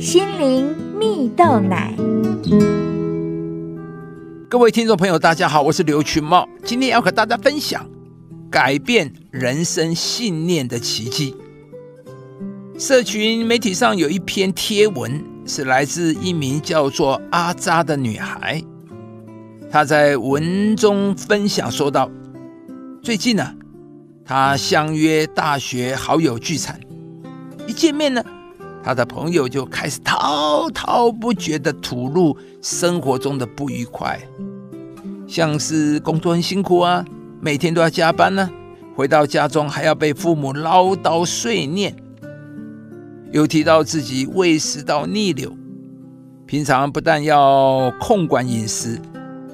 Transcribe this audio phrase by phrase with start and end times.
[0.00, 1.94] 心灵蜜豆奶。
[4.48, 7.86] 各位听众朋友，大家好，我是刘群茂，今天要和大家分享
[8.50, 11.36] 改变人生信念的奇迹。
[12.78, 18.62] 社群媒体上有一篇贴文，是来自一名叫做阿扎的女孩。
[19.70, 22.10] 她在文中分享说道
[23.04, 23.54] ：“最近呢，
[24.24, 26.80] 她相约大学好友聚餐，
[27.66, 28.24] 一见面呢，
[28.82, 34.20] 他的朋友就开始滔滔不绝地吐露生活中的不愉快，
[35.26, 37.04] 像是工作很辛苦啊，
[37.40, 38.48] 每天都要加班呢，
[38.96, 41.94] 回到家中还要被父母唠叨碎念，
[43.32, 45.52] 又提到自己胃食道逆流，
[46.46, 49.00] 平常不但要控管饮食。”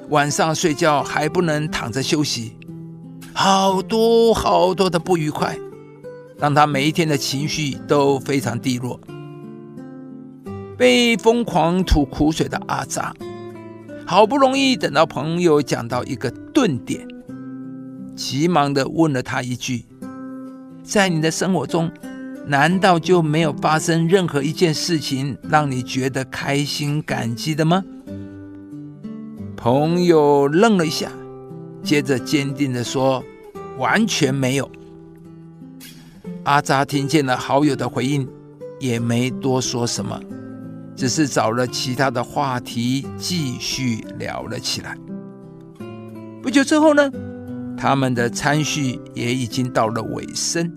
[0.09, 2.53] 晚上睡觉还不能躺着休息，
[3.33, 5.53] 好多好多的不愉快，
[6.37, 8.97] 让他每一天的情绪都非常低落。
[10.77, 13.11] 被疯狂吐苦水的阿扎，
[14.05, 17.07] 好不容易等到朋友讲到一个顿点，
[18.15, 19.85] 急忙的问了他一句
[20.83, 21.91] ：“在你的生活中，
[22.45, 27.83] 难道就没有发生任何一件事情让你觉得开心感激的吗？”
[29.57, 31.11] 朋友愣了一下，
[31.81, 33.23] 接着坚定的说
[33.79, 34.69] ：“完全没有。”
[36.45, 38.27] 阿扎听见了好友的回应，
[38.79, 40.21] 也没多说什么，
[40.97, 44.97] 只是找了其他的话题继续聊了起来。
[46.43, 47.09] 不久之后呢，
[47.77, 50.69] 他们的餐叙也已经到了尾声。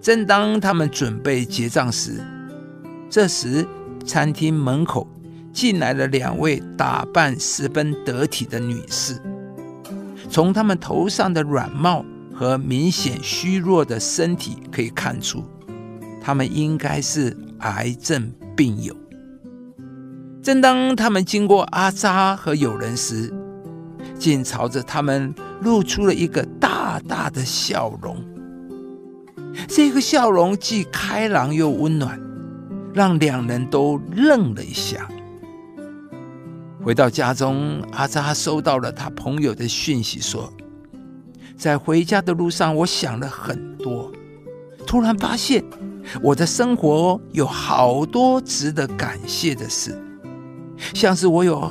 [0.00, 2.20] 正当他们准备结账时，
[3.10, 3.66] 这时
[4.04, 5.08] 餐厅门口。
[5.52, 9.18] 进来了两位打扮十分得体的女士，
[10.28, 15.42] 从她们头上的软帽和明显虚弱的身体可以看出，
[16.20, 18.94] 她们应该是癌症病友。
[20.46, 23.34] 正当他们经过阿扎和友人时，
[24.16, 28.16] 竟朝着他们露出了一个大大的笑容。
[29.66, 32.20] 这个笑容既开朗又温暖，
[32.94, 35.08] 让两人都愣了一下。
[36.80, 40.52] 回到家中，阿扎收到了他朋友的讯息，说
[41.58, 44.12] ：“在回家的路上，我想了很多，
[44.86, 45.64] 突然发现
[46.22, 50.00] 我的生活有好多值得感谢的事，
[50.94, 51.70] 像是我有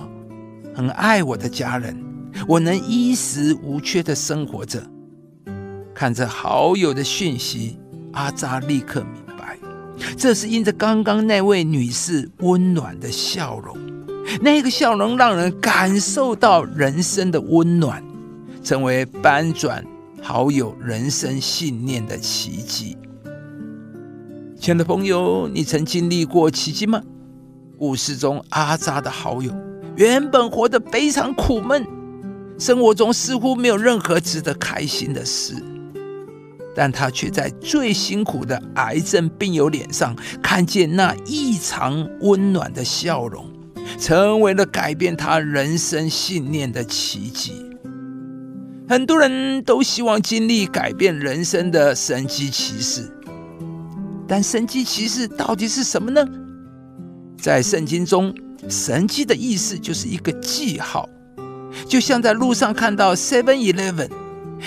[0.74, 1.98] 很爱我的家人，
[2.48, 4.82] 我能衣食无缺的生活着。”
[5.96, 7.80] 看着好友的讯息，
[8.12, 9.58] 阿扎立刻明白，
[10.18, 13.78] 这是因着刚刚那位女士温暖的笑容。
[14.42, 18.04] 那个笑容让人感受到人生的温暖，
[18.62, 19.86] 成为翻转
[20.22, 22.98] 好友人生信念的奇迹。
[24.60, 27.02] 亲爱的朋友，你曾经历过奇迹吗？
[27.78, 29.52] 故事中阿扎的好友
[29.96, 31.86] 原本活得非常苦闷，
[32.58, 35.54] 生活中似乎没有任何值得开心的事，
[36.76, 43.54] 但他却在最辛苦的癌症病友脸上看见那异常温暖的笑容。
[44.00, 47.54] 成为了改变他人生信念的奇迹。
[48.90, 53.10] 很多人都希望经历改变人生的神迹奇事，
[54.28, 56.28] 但神迹奇事到底是什么呢？
[57.38, 58.34] 在圣经中，
[58.70, 61.08] 神迹的意思就是一个记号，
[61.88, 64.10] 就像在路上看到 Seven Eleven，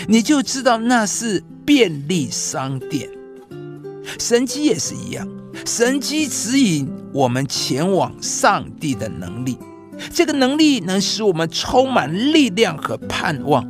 [0.06, 3.09] 你就知道那是便利商店。
[4.19, 5.29] 神迹也是一样。
[5.67, 9.59] 神机指引我们前往上帝的能力，
[10.12, 13.69] 这个能力能使我们充满力量和盼望，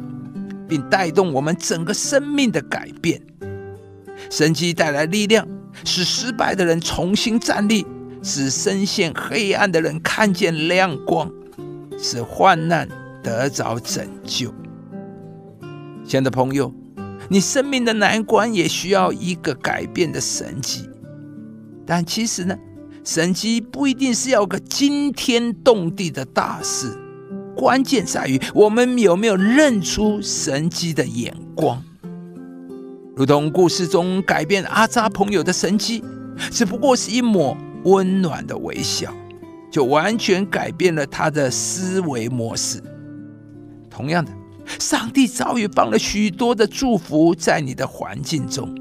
[0.68, 3.20] 并带动我们整个生命的改变。
[4.30, 5.48] 神机带来力量，
[5.84, 7.86] 使失败的人重新站立，
[8.22, 11.30] 使深陷黑暗的人看见亮光，
[11.98, 12.88] 使患难
[13.22, 14.52] 得着拯救。
[16.04, 16.72] 亲爱的朋友，
[17.28, 20.88] 你生命的难关也需要一个改变的神迹。
[21.86, 22.56] 但其实呢，
[23.04, 26.98] 神迹不一定是要个惊天动地的大事，
[27.56, 31.82] 关键在于我们有没有认出神迹的眼光。
[33.16, 36.04] 如同故事中改变阿扎朋友的神迹，
[36.50, 39.12] 只不过是一抹温暖的微笑，
[39.70, 42.82] 就完全改变了他的思维模式。
[43.90, 44.30] 同样的，
[44.78, 48.74] 上帝早已放了许多的祝福在你的环境中。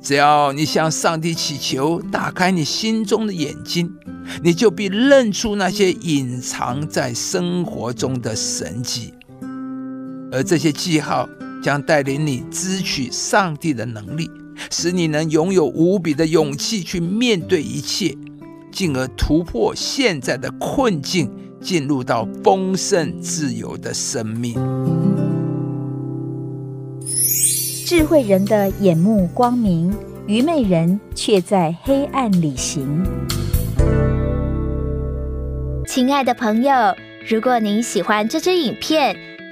[0.00, 3.90] 只要你向上帝祈求，打开你心中的眼睛，
[4.42, 9.14] 你就必认出那些隐藏在生活中的神迹，
[10.30, 11.26] 而这些记号
[11.64, 14.30] 将带领你支取上帝的能力，
[14.70, 18.14] 使你能拥有无比的勇气去面对一切，
[18.70, 21.30] 进而突破现在的困境，
[21.62, 24.52] 进入到丰盛自由的生命。
[27.86, 29.90] 智慧人的眼目光明，
[30.26, 33.02] 愚昧人却在黑暗里行。
[35.88, 36.94] 亲爱的朋友，
[37.26, 39.16] 如果您喜欢这支影片，